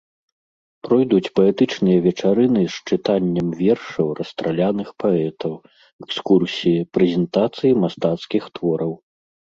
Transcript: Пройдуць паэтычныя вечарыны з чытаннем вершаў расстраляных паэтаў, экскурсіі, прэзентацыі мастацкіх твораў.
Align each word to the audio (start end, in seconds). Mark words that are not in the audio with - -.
Пройдуць 0.85 1.31
паэтычныя 1.39 1.99
вечарыны 2.07 2.63
з 2.75 2.95
чытаннем 2.95 3.47
вершаў 3.61 4.07
расстраляных 4.21 4.89
паэтаў, 5.03 5.53
экскурсіі, 6.07 6.85
прэзентацыі 6.97 7.77
мастацкіх 7.85 8.43
твораў. 8.57 8.93